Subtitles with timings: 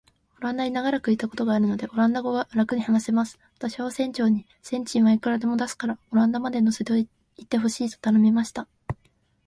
[0.39, 3.37] オランダに長らくいたことがあるので、オランダ語はらくに話せます。
[3.57, 7.07] 私は船長に、船賃はいくらでも出すから、オランダまで乗せて行
[7.43, 8.67] ってほしいと頼みました。